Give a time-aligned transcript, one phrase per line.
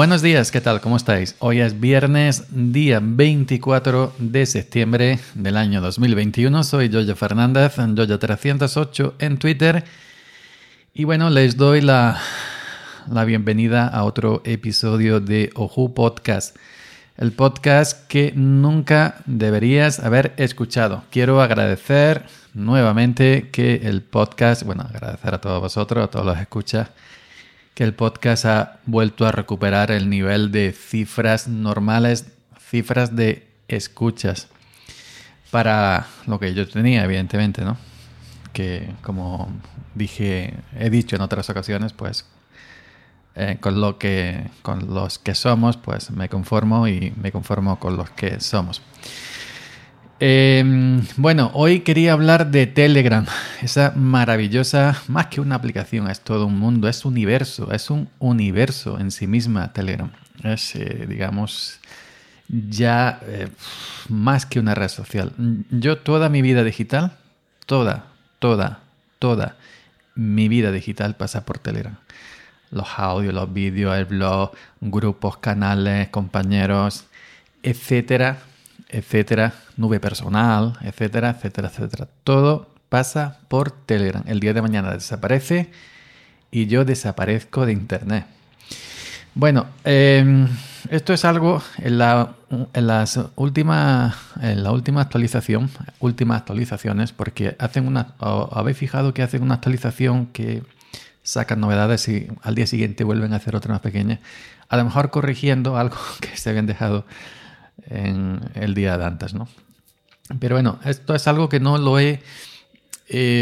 [0.00, 0.80] Buenos días, ¿qué tal?
[0.80, 1.36] ¿Cómo estáis?
[1.40, 6.64] Hoy es viernes, día 24 de septiembre del año 2021.
[6.64, 9.84] Soy Jojo Fernández, Jojo308 en Twitter.
[10.94, 12.18] Y bueno, les doy la,
[13.12, 16.56] la bienvenida a otro episodio de Oju Podcast.
[17.18, 21.04] El podcast que nunca deberías haber escuchado.
[21.10, 26.88] Quiero agradecer nuevamente que el podcast, bueno, agradecer a todos vosotros, a todos los escuchas
[27.80, 32.26] que el podcast ha vuelto a recuperar el nivel de cifras normales,
[32.68, 34.48] cifras de escuchas
[35.50, 37.78] para lo que yo tenía, evidentemente, ¿no?
[38.52, 39.50] Que como
[39.94, 42.26] dije, he dicho en otras ocasiones, pues
[43.34, 47.96] eh, con lo que con los que somos, pues me conformo y me conformo con
[47.96, 48.82] los que somos.
[50.22, 53.24] Em, bueno, hoy quería hablar de Telegram,
[53.62, 59.00] esa maravillosa, más que una aplicación, es todo un mundo, es universo, es un universo
[59.00, 60.10] en sí misma Telegram.
[60.44, 61.80] Es, eh, digamos,
[62.48, 63.48] ya eh,
[64.10, 65.32] más que una red social.
[65.70, 67.12] Yo toda mi vida digital,
[67.64, 68.04] toda,
[68.40, 68.80] toda,
[69.18, 69.56] toda
[70.14, 71.96] mi vida digital pasa por Telegram.
[72.70, 77.06] Los audios, los vídeos, el blog, grupos, canales, compañeros,
[77.62, 78.38] etcétera,
[78.92, 82.08] etcétera, nube personal, etcétera, etcétera, etcétera.
[82.24, 84.22] Todo pasa por Telegram.
[84.26, 85.70] El día de mañana desaparece
[86.50, 88.26] y yo desaparezco de Internet.
[89.34, 90.48] Bueno, em,
[90.90, 92.34] esto es algo en la,
[92.72, 95.70] en las en la última actualización,
[96.00, 100.64] últimas actualizaciones, porque hacen una, habéis fijado que hacen una actualización que
[101.22, 104.18] sacan novedades y al día siguiente vuelven a hacer otra más pequeña,
[104.68, 107.04] a lo mejor corrigiendo algo que se habían dejado
[107.86, 109.48] en el día de antes, ¿no?
[110.38, 112.22] Pero bueno, esto es algo que no lo he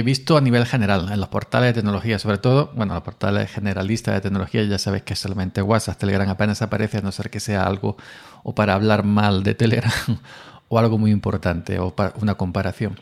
[0.03, 4.15] visto a nivel general, en los portales de tecnología, sobre todo, bueno, los portales generalistas
[4.15, 7.65] de tecnología, ya sabéis que solamente WhatsApp, Telegram apenas aparece, a no ser que sea
[7.65, 7.99] algo
[8.43, 9.93] o para hablar mal de Telegram
[10.69, 12.99] o algo muy importante o para una comparación.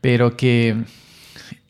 [0.00, 0.84] Pero que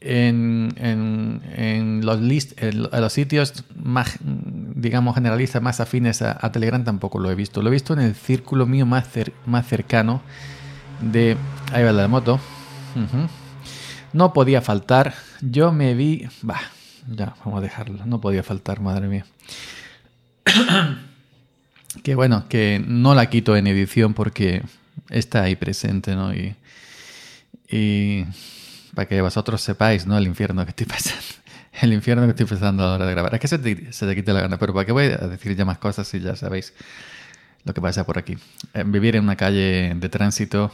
[0.00, 7.18] en, en, los, list, en, los sitios más, digamos, generalistas, más afines a, Telegram tampoco
[7.18, 7.62] lo he visto.
[7.62, 9.08] Lo he visto en el círculo mío más,
[9.46, 10.22] más cercano
[11.00, 11.36] de...
[11.72, 12.40] Ahí va la moto.
[14.12, 15.14] No podía faltar.
[15.40, 16.26] Yo me vi...
[16.42, 16.60] Bah,
[17.08, 18.06] ya, vamos a dejarlo.
[18.06, 19.26] No podía faltar, madre mía.
[22.02, 24.62] que bueno, que no la quito en edición porque
[25.10, 26.34] está ahí presente, ¿no?
[26.34, 26.54] Y...
[27.68, 28.24] y
[28.94, 30.16] para que vosotros sepáis, ¿no?
[30.18, 31.22] El infierno que estoy pasando.
[31.80, 33.34] El infierno que estoy pasando a la hora de grabar.
[33.34, 35.54] Es que se te, se te quite la gana, pero ¿para qué voy a decir
[35.54, 36.74] ya más cosas si ya sabéis
[37.64, 38.36] lo que pasa por aquí?
[38.74, 40.72] Eh, vivir en una calle de tránsito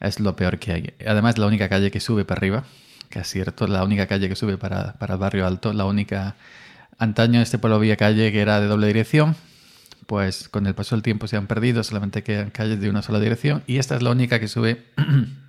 [0.00, 0.94] es lo peor que hay.
[1.06, 2.64] Además, la única calle que sube para arriba,
[3.10, 6.36] que es cierto, la única calle que sube para, para el barrio alto, la única...
[6.98, 9.36] Antaño este pueblo había calle que era de doble dirección,
[10.06, 13.20] pues con el paso del tiempo se han perdido, solamente quedan calles de una sola
[13.20, 14.86] dirección y esta es la única que sube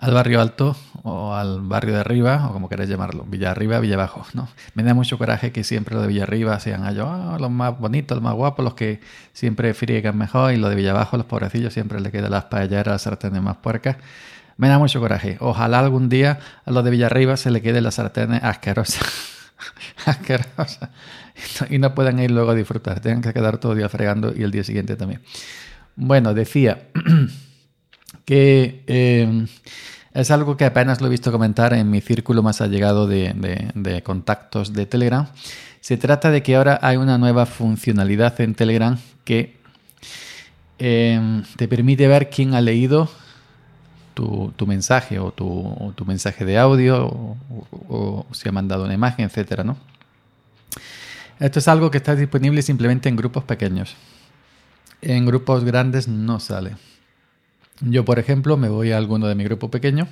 [0.00, 3.96] al barrio alto o al barrio de arriba, o como queráis llamarlo, Villa Arriba, Villa
[3.96, 4.24] Abajo.
[4.32, 4.48] ¿no?
[4.74, 7.78] Me da mucho coraje que siempre lo de Villa Arriba sean ellos ah, los más
[7.78, 9.00] bonitos, los más guapos, los que
[9.34, 12.86] siempre friegan mejor, y lo de Villa Abajo, los pobrecillos, siempre le quedan las paelleras,
[12.86, 13.98] las sartenes más puercas.
[14.56, 15.36] Me da mucho coraje.
[15.40, 19.04] Ojalá algún día a los de Villa Arriba se le queden las sartenes asquerosas.
[20.06, 20.88] asquerosas.
[21.68, 23.00] Y no puedan ir luego a disfrutar.
[23.00, 25.20] Tengan que quedar todo el día fregando y el día siguiente también.
[25.94, 26.88] Bueno, decía
[28.24, 29.46] que eh,
[30.12, 34.72] es algo que apenas lo he visto comentar en mi círculo más allegado de, contactos
[34.72, 35.28] de Telegram.
[35.80, 39.56] Se trata de que ahora hay una nueva funcionalidad en Telegram que
[40.78, 43.08] em, te permite ver quién ha leído
[44.14, 47.36] tu, mensaje o tu, mensaje de audio
[47.88, 49.64] o, si ha mandado una imagen, etc.
[49.64, 49.76] ¿no?
[51.38, 53.96] Esto es algo que está disponible simplemente en grupos pequeños.
[55.00, 56.76] En grupos grandes no sale.
[57.80, 60.08] Yo, por ejemplo, me voy a alguno de mi grupo pequeño.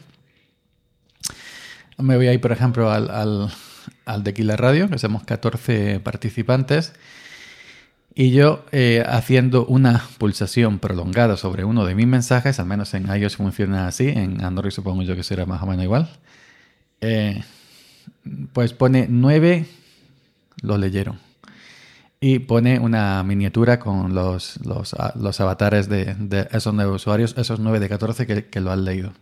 [1.98, 3.10] Me voy a ir, por ejemplo, al,
[4.04, 6.94] al, de Killer Radio, que somos 14 participantes.
[8.14, 13.06] Y yo, eh, haciendo una pulsación prolongada sobre uno de mis mensajes, al menos en
[13.06, 16.10] iOS funciona así, en Android supongo yo que será más o menos igual,
[17.00, 17.44] eh,
[18.52, 19.66] pues pone 9,
[20.62, 21.27] lo leyeron
[22.20, 27.78] y pone una miniatura con los, los, ah, avatares de, esos nueve usuarios, esos 9
[27.78, 29.12] de 14 que, lo han leído.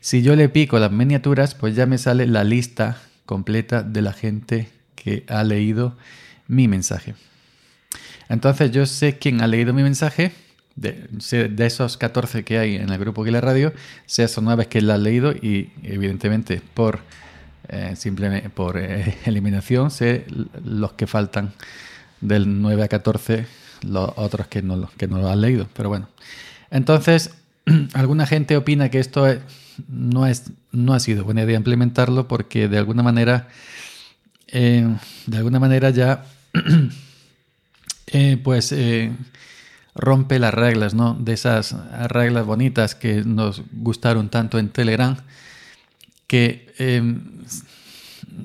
[0.00, 4.12] Si yo le pico las miniaturas, pues ya me sale la lista completa de la
[4.12, 5.96] gente que ha leído
[6.48, 7.14] mi mensaje.
[8.28, 10.32] Entonces yo sé quién ha leído mi mensaje,
[10.74, 11.08] de,
[11.48, 13.72] de esos 14 que hay en el grupo que la radio,
[14.04, 17.00] sé esos 9 que lo han leído y evidentemente por,
[17.68, 20.26] eh, simplemente por eh, eliminación sé
[20.64, 21.52] los que faltan
[22.26, 23.46] del 9 a 14
[23.82, 25.68] los otros que no, que no lo han leído.
[25.74, 26.08] Pero bueno.
[26.70, 27.34] Entonces,
[27.94, 29.26] alguna gente opina que esto
[29.88, 33.48] no, es, no ha sido buena idea implementarlo porque de alguna manera,
[34.48, 34.96] eh,
[35.26, 36.24] de alguna manera ya,
[38.08, 39.12] eh, pues eh,
[39.94, 41.14] rompe las reglas, ¿no?
[41.14, 41.74] De esas
[42.08, 45.16] reglas bonitas que nos gustaron tanto en Telegram,
[46.26, 46.66] que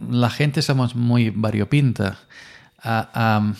[0.09, 2.19] la gente somos muy variopinta.
[2.83, 3.53] A,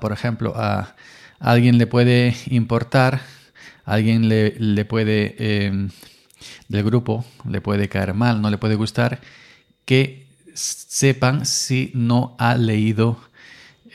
[0.00, 0.94] por ejemplo, a,
[1.38, 3.20] alguien le puede importar,
[3.84, 5.90] a alguien le, le puede, em,
[6.68, 9.20] del grupo, le puede caer mal, no le puede gustar,
[9.84, 13.18] que sepan si no ha leído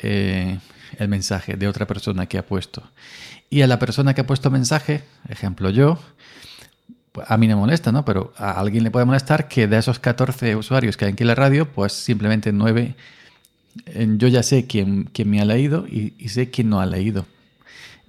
[0.01, 0.59] eh,
[0.97, 2.83] el mensaje de otra persona que ha puesto.
[3.49, 5.99] Y a la persona que ha puesto mensaje, ejemplo yo,
[7.25, 8.05] a mí me molesta, ¿no?
[8.05, 11.27] Pero a alguien le puede molestar que de esos 14 usuarios que hay aquí en
[11.27, 12.95] la radio, pues simplemente 9,
[14.17, 17.25] yo ya sé quién, quién me ha leído y, sé quién no ha leído.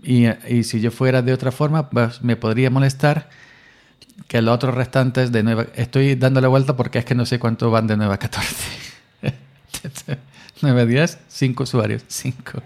[0.02, 3.30] Y, y, si yo fuera de otra forma, pues me podría molestar
[4.28, 5.70] que los otros restantes de 9...
[5.74, 8.54] Estoy dándole vuelta porque es que no sé cuánto van de 9 a 14.
[10.62, 12.04] 9 a 10, 5 usuarios.
[12.06, 12.62] 5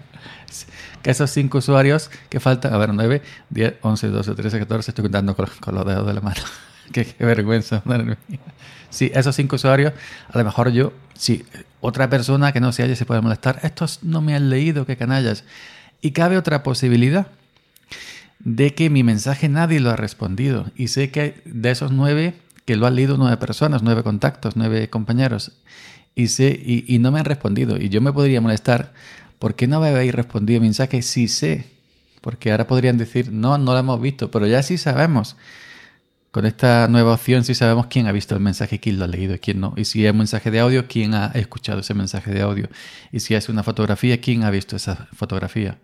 [1.02, 5.02] que esos cinco usuarios que faltan, a ver, 9, 10, 11, 12, 13, 14, estoy
[5.02, 6.40] contando con, los dedos de la mano.
[6.92, 8.18] qué, vergüenza, madre mía.
[8.92, 9.94] Sí, esos cinco usuarios,
[10.28, 11.44] a lo mejor yo, si
[11.80, 14.96] otra persona que no sea ella se puede molestar, estos no me han leído, qué
[14.96, 15.44] canallas.
[16.02, 17.26] Y cabe otra posibilidad
[18.38, 20.66] de que mi mensaje nadie lo ha respondido.
[20.76, 22.34] Y sé que de esos nueve,
[22.66, 25.52] que lo han leído nueve personas, nueve contactos, nueve compañeros,
[26.14, 27.78] y, sé, y, no me han respondido.
[27.78, 28.92] Y yo me podría molestar
[29.38, 31.00] ¿por qué no me habéis respondido mensaje?
[31.00, 31.64] Sí sé,
[32.20, 35.36] porque ahora podrían decir, no, no lo hemos visto, pero ya sí sabemos.
[36.32, 39.34] Con esta nueva opción sí sabemos quién ha visto el mensaje, quién lo ha leído
[39.34, 39.74] y quién no.
[39.76, 42.68] Y si es un mensaje de audio, quién ha escuchado ese mensaje de audio.
[43.12, 45.78] Y si es una fotografía, quién ha visto esa fotografía.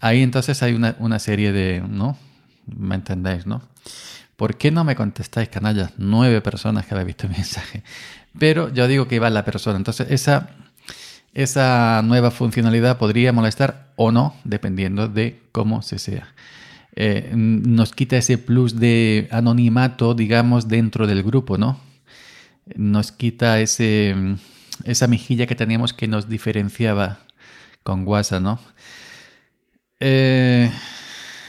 [0.00, 2.16] Ahí entonces hay una, una serie de, ¿no?
[2.66, 3.62] ¿Me entendéis, no?
[4.36, 5.92] ¿Por qué no me contestáis, canallas?
[5.96, 7.82] Nueve personas que habéis visto el mensaje.
[8.38, 9.78] Pero yo digo que iba la persona.
[9.78, 10.50] Entonces, esa
[11.34, 16.34] esa nueva funcionalidad podría molestar o no, dependiendo de cómo se sea.
[17.00, 21.80] Eh, nos quita ese plus de anonimato, digamos, dentro del grupo, ¿no?
[22.74, 24.16] Nos quita ese,
[24.82, 27.20] esa mejilla que teníamos que nos diferenciaba
[27.84, 28.58] con WhatsApp, ¿no?
[30.00, 30.72] Eh,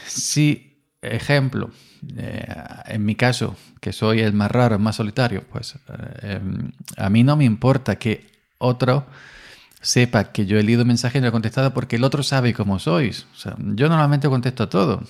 [0.06, 1.72] sí, ejemplo,
[2.16, 2.46] eh,
[2.86, 5.74] en mi caso, que soy el más raro, el más solitario, pues
[6.96, 8.24] a mí no me importa que
[8.58, 9.04] otro
[9.80, 12.78] sepa que yo he leído mensaje y no he contestado porque el otro sabe cómo
[12.78, 13.26] sois.
[13.58, 15.02] yo normalmente contesto a todo,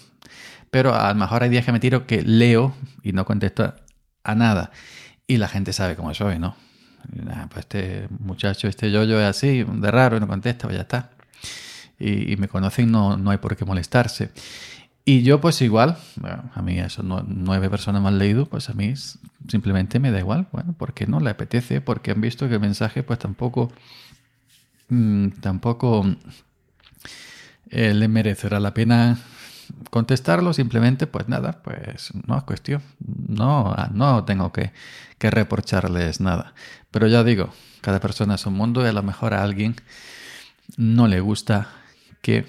[0.70, 3.74] pero a lo mejor hay días que me tiro que leo y no contesto
[4.24, 4.70] a nada.
[5.26, 6.56] Y la gente sabe cómo soy, ¿no?
[7.50, 11.10] pues este muchacho, este yo-yo es así, de raro, no contesta, pues ya está.
[11.98, 14.30] Y, me conocen, no, no hay por qué molestarse.
[15.04, 15.98] Y yo pues igual,
[16.54, 18.94] a mí esos nueve personas me han leído, pues a mí
[19.48, 23.02] simplemente me da igual, bueno, porque no le apetece, porque han visto que el mensaje
[23.02, 23.72] pues tampoco
[24.90, 26.04] Mm, tampoco
[27.70, 29.18] eh, le merecerá la pena
[29.90, 32.82] contestarlo, simplemente, pues nada, pues no es cuestión.
[32.98, 34.72] No, ah, no tengo que,
[35.18, 36.54] que, reprocharles nada.
[36.90, 39.76] Pero ya digo, cada persona es un mundo y a lo mejor a alguien
[40.76, 41.68] no le gusta
[42.20, 42.46] que,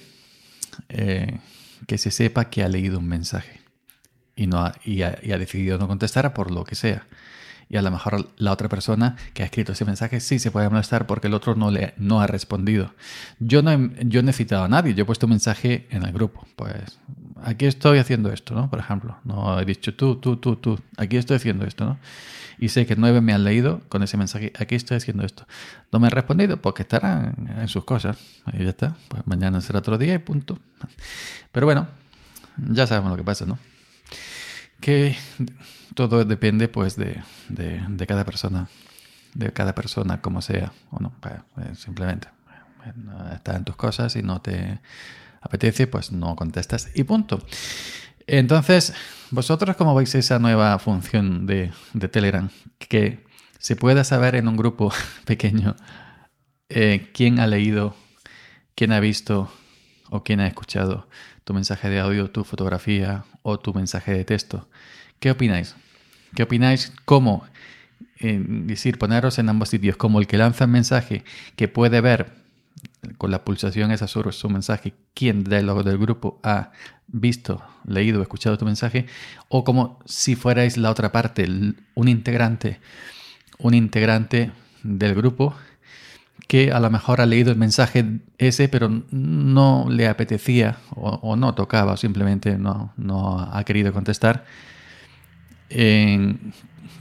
[0.90, 1.40] eh,
[1.88, 3.62] que se sepa que ha leído un mensaje
[4.36, 7.06] y, no y ha decidido no contestar por lo que sea
[7.72, 10.68] y a lo mejor la otra persona que ha escrito ese mensaje sí se puede
[10.70, 12.94] molestar porque el otro no, le, no ha respondido.
[13.40, 16.12] Yo no, he, yo he citado a nadie, yo he puesto un mensaje en el
[16.12, 16.46] grupo.
[16.58, 17.00] Pues
[17.42, 18.70] aquí estoy haciendo esto, ¿no?
[18.70, 21.98] Por ejemplo, no he dicho tú, tú, tú, tú, aquí estoy haciendo esto, ¿no?
[22.60, 25.48] Y sé que nueve me han leído con ese mensaje, aquí estoy haciendo esto.
[25.94, 28.18] No me han respondido porque estarán en sus cosas.
[28.52, 30.60] Y ya está, pues mañana será otro día y punto.
[31.54, 31.88] Pero bueno,
[32.58, 33.58] ya sabemos lo que pasa, ¿no?
[34.82, 35.16] Que
[35.96, 38.70] todo depende pues de, de, cada persona,
[39.34, 41.14] de cada persona como sea o no.
[41.26, 42.28] Eh, simplemente
[43.34, 44.80] está en tus cosas y no te
[45.42, 47.40] apetece, pues no contestas y punto.
[48.28, 48.94] Entonces,
[49.32, 53.26] vosotros cómo veis esa nueva función de, de Telegram que
[53.60, 54.92] se pueda saber en un grupo
[55.26, 55.76] pequeño
[56.70, 57.96] eh, quién ha leído,
[58.76, 59.52] quién ha visto
[60.10, 61.08] o quién ha escuchado
[61.44, 64.70] tu mensaje de audio, tu fotografía o tu mensaje de texto.
[65.22, 65.76] ¿Qué opináis?
[66.36, 66.92] ¿Qué opináis?
[67.06, 67.46] ¿Cómo?
[68.20, 71.24] decir, poneros en ambos sitios, como el que lanza el mensaje,
[71.56, 72.34] que puede ver
[73.18, 76.72] con la pulsación esa sobre su mensaje, quién del, del grupo ha
[77.08, 79.06] visto, leído, escuchado tu mensaje,
[79.48, 81.48] o como si fuerais la otra parte,
[81.96, 82.80] un integrante,
[83.58, 84.52] un integrante
[84.84, 85.56] del grupo
[86.48, 91.54] que a lo mejor ha leído el mensaje ese, pero no le apetecía o, no
[91.54, 94.46] tocaba, o simplemente no, no ha querido contestar.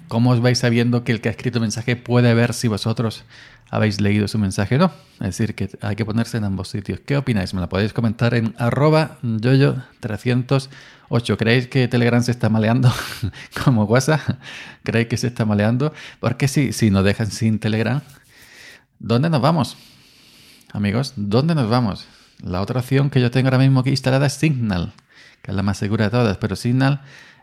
[0.08, 3.24] ¿Cómo os vais sabiendo que el que ha escrito el mensaje puede ver si vosotros
[3.70, 4.92] habéis leído su mensaje o no?
[5.20, 7.00] Es decir, que hay que ponerse en ambos sitios.
[7.00, 7.54] ¿Qué opináis?
[7.54, 11.36] Me lo podéis comentar en arroba yoyo308.
[11.36, 12.92] ¿Creéis que Telegram se está maleando
[13.64, 14.20] como WhatsApp?
[14.82, 15.92] ¿Creéis que se está maleando?
[16.18, 18.00] Porque si, si nos dejan sin Telegram,
[19.02, 19.78] ¿Dónde nos vamos?
[20.74, 22.06] Amigos, ¿dónde nos vamos?
[22.42, 24.92] La otra opción que yo tengo ahora mismo aquí instalada es Signal,
[25.40, 27.00] que es la más segura de todas, pero Signal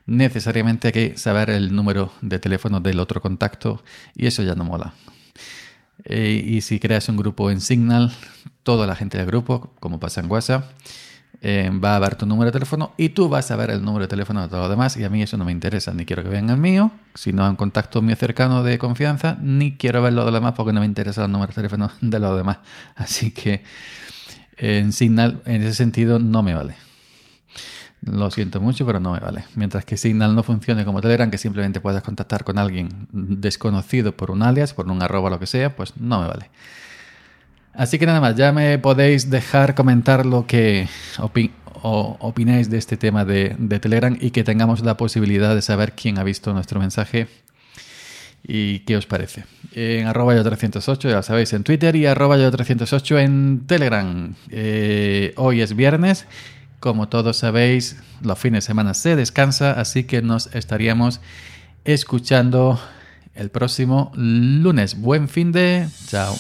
[0.08, 3.84] necesariamente hay que saber el número de teléfono del otro contacto
[4.16, 4.94] y eso ya no mola.
[6.06, 8.12] Eh, y si creas un grupo en Signal,
[8.64, 10.72] toda la gente del grupo, como pasa en WhatsApp,
[11.42, 14.06] eh, va a ver tu número de teléfono y tú vas a ver el número
[14.06, 16.24] de teléfono de todos los demás y a mí eso no me interesa, ni quiero
[16.24, 20.02] que vean el mío, si no hay un contacto mío cercano de confianza, ni quiero
[20.02, 22.38] ver lo de los demás porque no me interesa el número de teléfono de los
[22.38, 22.60] demás.
[22.96, 23.64] Así que
[24.58, 26.87] en Signal, en ese sentido, no me vale.
[28.02, 29.46] Lo siento mucho, pero no me vale.
[29.56, 34.32] Mientras que Signal no funcione como Telegram, que simplemente puedas contactar con alguien desconocido por
[34.32, 36.50] un alias, por un arroba, lo que sea, pues no me vale.
[37.74, 40.88] Así que nada más, ya me podéis dejar comentar lo que
[41.82, 46.24] opináis de este tema de, Telegram y que tengamos la posibilidad de saber quién ha
[46.24, 47.28] visto nuestro mensaje
[48.44, 49.46] y qué os parece.
[49.74, 54.34] En arroba yo 308, ya sabéis, en Twitter y arroba yo 308 en Telegram.
[54.50, 56.26] Eh, hoy es viernes.
[56.80, 61.22] Como todos sabéis, los fines de semana se descansa, así que nos estaríamos
[61.86, 62.80] escuchando
[63.34, 65.00] el próximo lunes.
[65.00, 65.88] Buen fin de...
[66.08, 66.36] Chao.